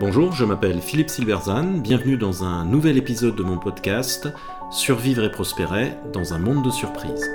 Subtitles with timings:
[0.00, 4.28] Bonjour, je m'appelle Philippe Silverzan, bienvenue dans un nouvel épisode de mon podcast
[4.70, 7.30] Survivre et prospérer dans un monde de surprises.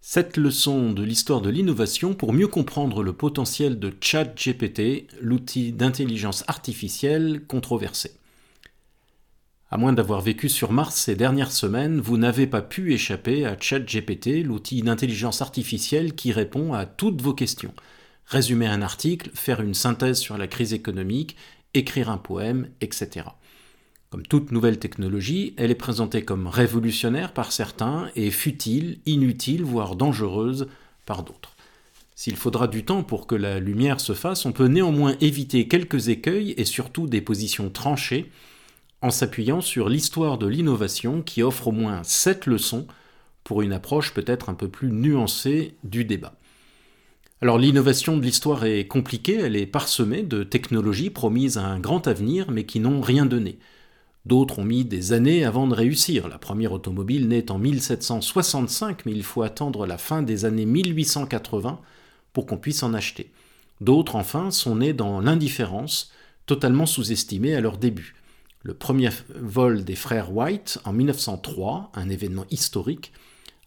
[0.00, 6.44] Cette leçon de l'histoire de l'innovation pour mieux comprendre le potentiel de ChatGPT, l'outil d'intelligence
[6.46, 8.12] artificielle controversé.
[9.72, 13.56] À moins d'avoir vécu sur Mars ces dernières semaines, vous n'avez pas pu échapper à
[13.58, 17.72] ChatGPT, l'outil d'intelligence artificielle qui répond à toutes vos questions.
[18.26, 21.36] Résumer un article, faire une synthèse sur la crise économique,
[21.72, 23.24] écrire un poème, etc.
[24.10, 29.96] Comme toute nouvelle technologie, elle est présentée comme révolutionnaire par certains et futile, inutile, voire
[29.96, 30.68] dangereuse
[31.06, 31.56] par d'autres.
[32.14, 36.08] S'il faudra du temps pour que la lumière se fasse, on peut néanmoins éviter quelques
[36.08, 38.30] écueils et surtout des positions tranchées
[39.02, 42.86] en s'appuyant sur l'histoire de l'innovation qui offre au moins sept leçons
[43.44, 46.34] pour une approche peut-être un peu plus nuancée du débat.
[47.40, 52.06] Alors l'innovation de l'histoire est compliquée, elle est parsemée de technologies promises à un grand
[52.06, 53.58] avenir mais qui n'ont rien donné.
[54.24, 56.28] D'autres ont mis des années avant de réussir.
[56.28, 61.80] La première automobile naît en 1765 mais il faut attendre la fin des années 1880
[62.32, 63.32] pour qu'on puisse en acheter.
[63.80, 66.12] D'autres enfin sont nés dans l'indifférence,
[66.46, 68.14] totalement sous-estimés à leur début.
[68.64, 73.12] Le premier vol des frères White en 1903, un événement historique,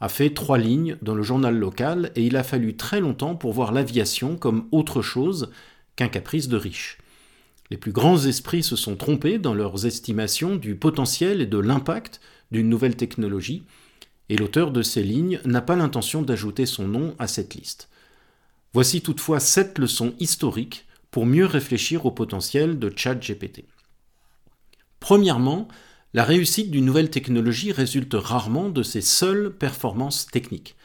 [0.00, 3.52] a fait trois lignes dans le journal local et il a fallu très longtemps pour
[3.52, 5.50] voir l'aviation comme autre chose
[5.96, 6.98] qu'un caprice de riche.
[7.70, 12.20] Les plus grands esprits se sont trompés dans leurs estimations du potentiel et de l'impact
[12.52, 13.64] d'une nouvelle technologie,
[14.28, 17.88] et l'auteur de ces lignes n'a pas l'intention d'ajouter son nom à cette liste.
[18.74, 23.64] Voici toutefois sept leçons historiques pour mieux réfléchir au potentiel de ChatGPT.
[25.04, 25.68] Premièrement,
[26.14, 30.76] la réussite d'une nouvelle technologie résulte rarement de ses seules performances techniques.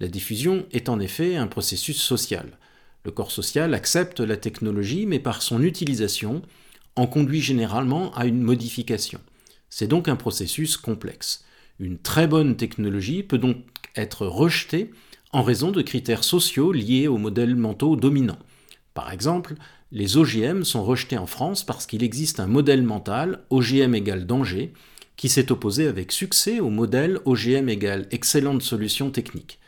[0.00, 2.58] La diffusion est en effet un processus social.
[3.04, 6.42] Le corps social accepte la technologie, mais par son utilisation,
[6.96, 9.20] en conduit généralement à une modification.
[9.70, 11.44] C'est donc un processus complexe.
[11.78, 13.58] Une très bonne technologie peut donc
[13.94, 14.90] être rejetée
[15.30, 18.40] en raison de critères sociaux liés aux modèles mentaux dominants.
[18.92, 19.54] Par exemple,
[19.90, 24.72] les OGM sont rejetés en France parce qu'il existe un modèle mental, OGM égale danger,
[25.16, 29.58] qui s'est opposé avec succès au modèle OGM égale excellente solution technique.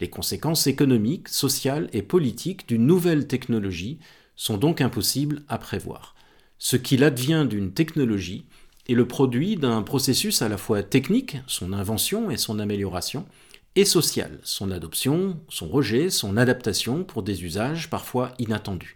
[0.00, 3.98] Les conséquences économiques, sociales et politiques d'une nouvelle technologie
[4.36, 6.14] sont donc impossibles à prévoir.
[6.58, 8.46] Ce qu'il advient d'une technologie
[8.88, 13.26] est le produit d'un processus à la fois technique, son invention et son amélioration,
[13.74, 18.95] et social, son adoption, son rejet, son adaptation pour des usages parfois inattendus.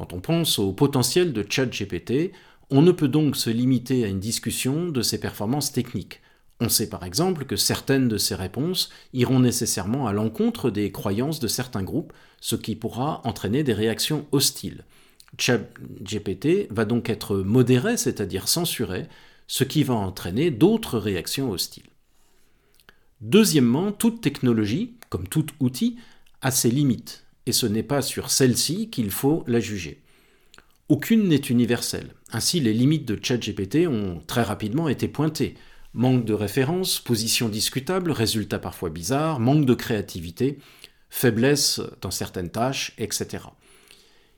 [0.00, 2.32] Quand on pense au potentiel de ChatGPT,
[2.70, 6.22] on ne peut donc se limiter à une discussion de ses performances techniques.
[6.58, 11.38] On sait par exemple que certaines de ses réponses iront nécessairement à l'encontre des croyances
[11.38, 14.84] de certains groupes, ce qui pourra entraîner des réactions hostiles.
[15.36, 19.06] ChatGPT va donc être modéré, c'est-à-dire censuré,
[19.48, 21.90] ce qui va entraîner d'autres réactions hostiles.
[23.20, 25.98] Deuxièmement, toute technologie, comme tout outil,
[26.40, 30.00] a ses limites, et ce n'est pas sur celle-ci qu'il faut la juger.
[30.88, 32.14] Aucune n'est universelle.
[32.30, 35.56] Ainsi, les limites de ChatGPT ont très rapidement été pointées.
[35.94, 40.58] Manque de références, position discutable, résultats parfois bizarres, manque de créativité,
[41.08, 43.46] faiblesse dans certaines tâches, etc.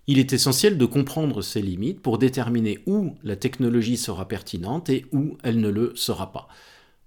[0.06, 5.04] Il est essentiel de comprendre ces limites pour déterminer où la technologie sera pertinente et
[5.12, 6.48] où elle ne le sera pas.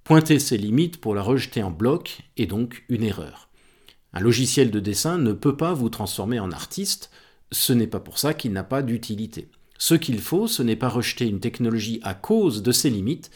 [0.04, 3.45] Pointer ses limites pour la rejeter en bloc est donc une erreur.
[4.16, 7.12] Un logiciel de dessin ne peut pas vous transformer en artiste,
[7.52, 9.50] ce n'est pas pour ça qu'il n'a pas d'utilité.
[9.78, 13.30] Ce qu'il faut, ce n'est pas rejeter une technologie à cause de ses limites,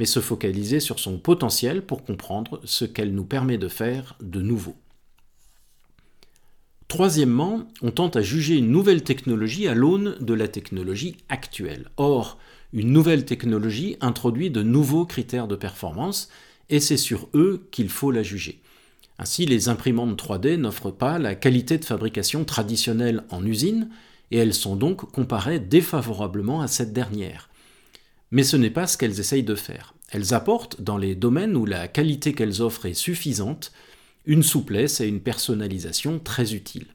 [0.00, 4.42] mais se focaliser sur son potentiel pour comprendre ce qu'elle nous permet de faire de
[4.42, 4.76] nouveau.
[6.88, 11.88] Troisièmement, on tente à juger une nouvelle technologie à l'aune de la technologie actuelle.
[11.96, 12.38] Or,
[12.72, 16.28] une nouvelle technologie introduit de nouveaux critères de performance
[16.68, 18.60] et c'est sur eux qu'il faut la juger.
[19.18, 23.88] Ainsi, les imprimantes 3D n'offrent pas la qualité de fabrication traditionnelle en usine
[24.30, 27.48] et elles sont donc comparées défavorablement à cette dernière.
[28.30, 29.94] Mais ce n'est pas ce qu'elles essayent de faire.
[30.10, 33.72] Elles apportent, dans les domaines où la qualité qu'elles offrent est suffisante,
[34.24, 36.88] une souplesse et une personnalisation très utiles.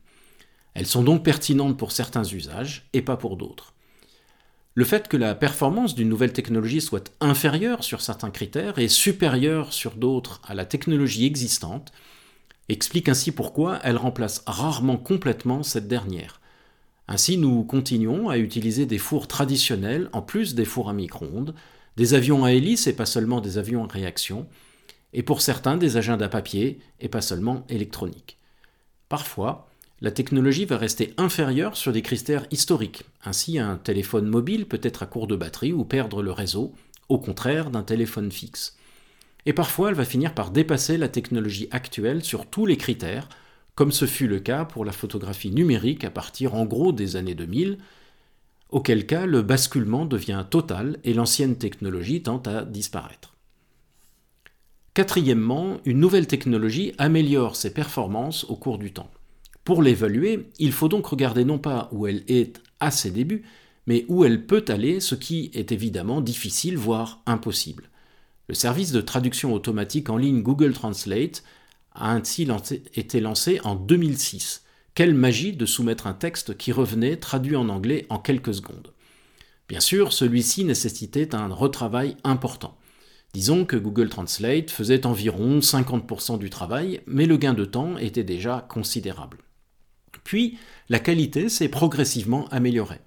[0.73, 3.70] Elles sont donc pertinentes pour certains usages et pas pour d'autres.
[4.73, 9.73] Le fait que la performance d'une nouvelle technologie soit inférieure sur certains critères et supérieure
[9.73, 11.91] sur d'autres à la technologie existante
[12.69, 16.39] explique ainsi pourquoi elle remplace rarement complètement cette dernière.
[17.09, 21.53] Ainsi, nous continuons à utiliser des fours traditionnels en plus des fours à micro-ondes,
[21.97, 24.47] des avions à hélice et pas seulement des avions à réaction,
[25.11, 28.37] et pour certains des agendas papier et pas seulement électroniques.
[29.09, 29.67] Parfois,
[30.01, 33.03] la technologie va rester inférieure sur des critères historiques.
[33.23, 36.73] Ainsi, un téléphone mobile peut être à court de batterie ou perdre le réseau,
[37.07, 38.77] au contraire d'un téléphone fixe.
[39.45, 43.29] Et parfois, elle va finir par dépasser la technologie actuelle sur tous les critères,
[43.75, 47.35] comme ce fut le cas pour la photographie numérique à partir en gros des années
[47.35, 47.77] 2000,
[48.69, 53.35] auquel cas le basculement devient total et l'ancienne technologie tend à disparaître.
[54.95, 59.09] Quatrièmement, une nouvelle technologie améliore ses performances au cours du temps.
[59.63, 63.43] Pour l'évaluer, il faut donc regarder non pas où elle est à ses débuts,
[63.85, 67.89] mais où elle peut aller, ce qui est évidemment difficile, voire impossible.
[68.47, 71.43] Le service de traduction automatique en ligne Google Translate
[71.93, 72.47] a ainsi
[72.95, 74.63] été lancé en 2006.
[74.93, 78.91] Quelle magie de soumettre un texte qui revenait traduit en anglais en quelques secondes.
[79.69, 82.77] Bien sûr, celui-ci nécessitait un retravail important.
[83.33, 88.25] Disons que Google Translate faisait environ 50% du travail, mais le gain de temps était
[88.25, 89.37] déjà considérable.
[90.23, 90.57] Puis,
[90.89, 92.99] la qualité s'est progressivement améliorée.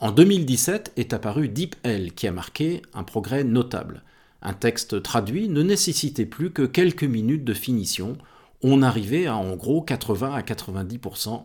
[0.00, 4.02] En 2017 est apparu DeepL qui a marqué un progrès notable.
[4.40, 8.16] Un texte traduit ne nécessitait plus que quelques minutes de finition.
[8.62, 11.44] On arrivait à en gros 80 à 90%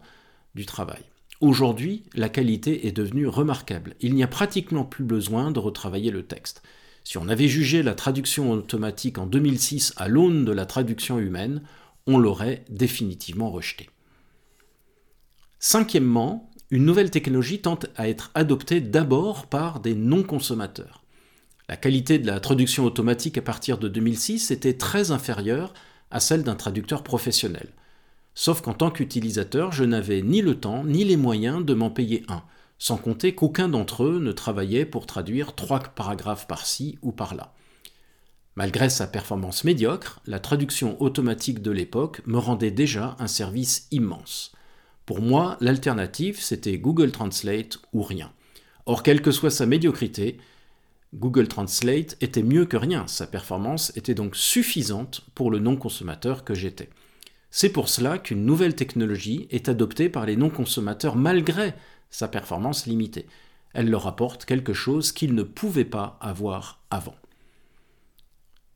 [0.55, 1.03] du travail.
[1.41, 3.95] Aujourd'hui, la qualité est devenue remarquable.
[3.99, 6.63] Il n'y a pratiquement plus besoin de retravailler le texte.
[7.03, 11.61] Si on avait jugé la traduction automatique en 2006 à l'aune de la traduction humaine,
[12.07, 13.89] on l'aurait définitivement rejeté.
[15.59, 21.03] Cinquièmement, une nouvelle technologie tente à être adoptée d'abord par des non-consommateurs.
[21.67, 25.73] La qualité de la traduction automatique à partir de 2006 était très inférieure
[26.11, 27.69] à celle d'un traducteur professionnel.
[28.35, 32.23] Sauf qu'en tant qu'utilisateur, je n'avais ni le temps ni les moyens de m'en payer
[32.27, 32.43] un
[32.77, 37.53] sans compter qu'aucun d'entre eux ne travaillait pour traduire trois paragraphes par-ci ou par-là.
[38.55, 44.53] Malgré sa performance médiocre, la traduction automatique de l'époque me rendait déjà un service immense.
[45.05, 48.31] Pour moi, l'alternative, c'était Google Translate ou rien.
[48.87, 50.37] Or, quelle que soit sa médiocrité,
[51.13, 56.53] Google Translate était mieux que rien, sa performance était donc suffisante pour le non-consommateur que
[56.53, 56.89] j'étais.
[57.51, 61.73] C'est pour cela qu'une nouvelle technologie est adoptée par les non-consommateurs malgré
[62.09, 63.27] sa performance limitée.
[63.73, 67.15] Elle leur apporte quelque chose qu'ils ne pouvaient pas avoir avant.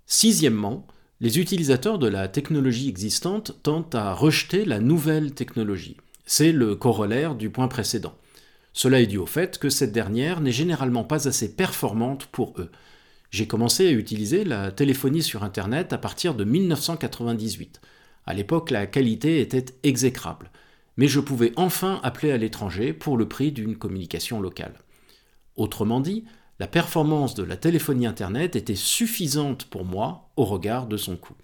[0.06, 0.88] Sixièmement,
[1.20, 5.98] les utilisateurs de la technologie existante tentent à rejeter la nouvelle technologie.
[6.32, 8.14] C'est le corollaire du point précédent.
[8.72, 12.70] Cela est dû au fait que cette dernière n'est généralement pas assez performante pour eux.
[13.32, 17.82] J'ai commencé à utiliser la téléphonie sur Internet à partir de 1998.
[18.28, 20.52] À l'époque, la qualité était exécrable
[21.00, 24.74] mais je pouvais enfin appeler à l'étranger pour le prix d'une communication locale.
[25.56, 26.26] Autrement dit,
[26.60, 31.36] la performance de la téléphonie Internet était suffisante pour moi au regard de son coût.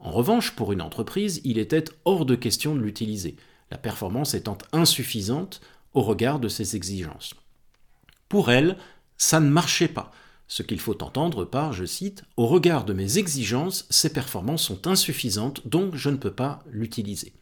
[0.00, 3.36] En revanche, pour une entreprise, il était hors de question de l'utiliser,
[3.70, 5.60] la performance étant insuffisante
[5.94, 7.34] au regard de ses exigences.
[8.28, 8.76] Pour elle,
[9.16, 10.12] ça ne marchait pas,
[10.50, 14.88] ce qu'il faut entendre par, je cite, Au regard de mes exigences, ces performances sont
[14.88, 17.32] insuffisantes, donc je ne peux pas l'utiliser.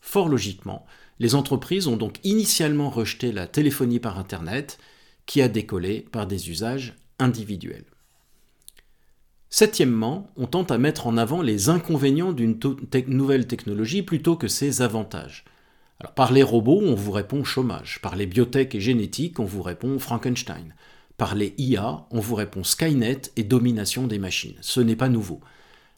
[0.00, 0.84] Fort logiquement,
[1.20, 4.78] les entreprises ont donc initialement rejeté la téléphonie par Internet,
[5.24, 7.84] qui a décollé par des usages individuels.
[9.48, 12.58] Septièmement, on tente à mettre en avant les inconvénients d'une
[13.06, 15.44] nouvelle technologie plutôt que ses avantages.
[16.14, 18.00] Par les robots, on vous répond chômage.
[18.02, 20.74] Par les biotech et génétiques, on vous répond Frankenstein.
[21.16, 24.56] Par les IA, on vous répond Skynet et domination des machines.
[24.60, 25.40] Ce n'est pas nouveau.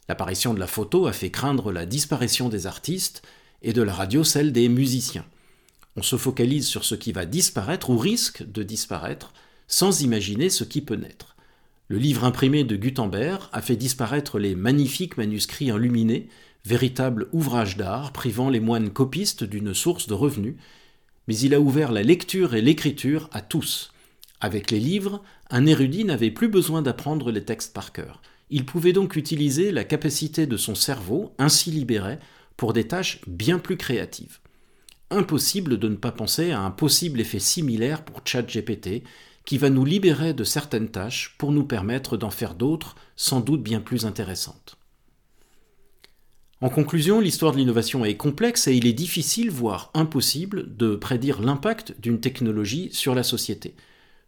[0.09, 3.23] L'apparition de la photo a fait craindre la disparition des artistes
[3.63, 5.25] et de la radio celle des musiciens.
[5.97, 9.33] On se focalise sur ce qui va disparaître ou risque de disparaître
[9.67, 11.37] sans imaginer ce qui peut naître.
[11.89, 16.29] Le livre imprimé de Gutenberg a fait disparaître les magnifiques manuscrits enluminés,
[16.65, 20.57] véritables ouvrages d'art privant les moines copistes d'une source de revenus,
[21.29, 23.93] mais il a ouvert la lecture et l'écriture à tous.
[24.41, 28.21] Avec les livres, un érudit n'avait plus besoin d'apprendre les textes par cœur.
[28.51, 32.19] Il pouvait donc utiliser la capacité de son cerveau, ainsi libéré,
[32.57, 34.39] pour des tâches bien plus créatives.
[35.11, 39.03] Impossible de ne pas penser à un possible effet similaire pour ChatGPT
[39.45, 43.63] qui va nous libérer de certaines tâches pour nous permettre d'en faire d'autres sans doute
[43.63, 44.77] bien plus intéressantes.
[46.61, 51.41] En conclusion, l'histoire de l'innovation est complexe et il est difficile, voire impossible, de prédire
[51.41, 53.75] l'impact d'une technologie sur la société.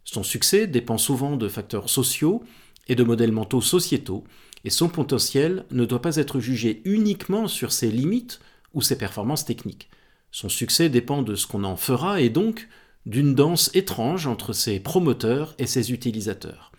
[0.04, 2.42] Son succès dépend souvent de facteurs sociaux
[2.88, 4.24] et de modèles mentaux sociétaux
[4.64, 8.40] et son potentiel ne doit pas être jugé uniquement sur ses limites
[8.74, 9.88] ou ses performances techniques.
[10.32, 12.68] Son succès dépend de ce qu'on en fera et donc
[13.06, 16.72] d'une danse étrange entre ses promoteurs et ses utilisateurs.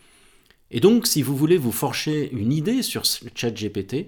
[0.69, 4.07] Et donc, si vous voulez vous forger une idée sur ChatGPT,